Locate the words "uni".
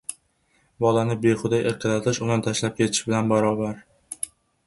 2.27-2.37